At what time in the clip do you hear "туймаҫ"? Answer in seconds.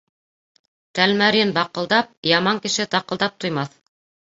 3.47-3.81